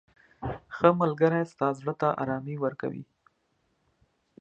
[0.75, 3.03] •ښه ملګری ستا زړه ته ارامي ورکوي.